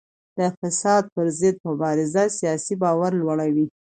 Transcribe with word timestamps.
د 0.37 0.39
فساد 0.59 1.03
پر 1.13 1.25
ضد 1.39 1.57
مبارزه 1.69 2.23
سیاسي 2.37 2.75
باور 2.83 3.11
لوړوي 3.21 3.67